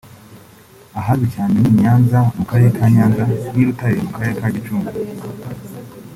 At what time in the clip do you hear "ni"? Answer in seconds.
1.61-1.71